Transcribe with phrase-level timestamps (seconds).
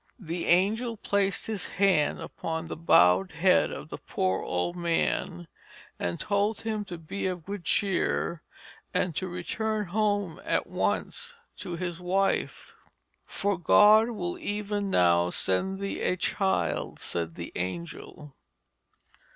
[0.17, 5.47] The angel placed his hand upon the bowed head of the poor old man,
[5.99, 8.41] and told him to be of good cheer
[8.95, 12.73] and to return home at once to his wife.
[13.27, 18.33] 'For God will even now send thee a child,' said the angel.